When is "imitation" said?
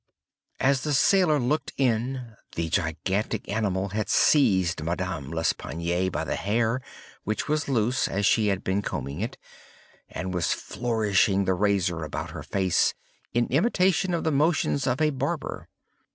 13.49-14.15